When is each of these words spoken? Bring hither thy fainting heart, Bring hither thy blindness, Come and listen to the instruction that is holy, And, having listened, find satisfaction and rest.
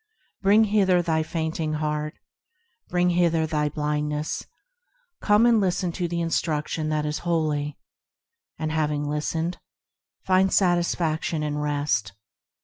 Bring 0.41 0.63
hither 0.63 1.03
thy 1.03 1.21
fainting 1.21 1.73
heart, 1.73 2.15
Bring 2.89 3.11
hither 3.11 3.45
thy 3.45 3.69
blindness, 3.69 4.47
Come 5.21 5.45
and 5.45 5.59
listen 5.61 5.91
to 5.91 6.07
the 6.07 6.21
instruction 6.21 6.89
that 6.89 7.05
is 7.05 7.19
holy, 7.19 7.77
And, 8.57 8.71
having 8.71 9.03
listened, 9.07 9.59
find 10.25 10.51
satisfaction 10.51 11.43
and 11.43 11.61
rest. 11.61 12.13